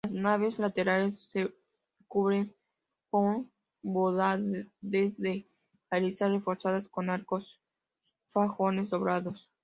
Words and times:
Las 0.03 0.13
naves 0.13 0.57
laterales 0.57 1.21
se 1.31 1.53
cubren 2.07 2.55
con 3.11 3.51
bóvedas 3.83 4.41
de 4.81 5.47
arista, 5.91 6.27
reforzadas 6.27 6.87
con 6.87 7.11
arcos 7.11 7.61
fajones 8.29 8.89
doblados. 8.89 9.51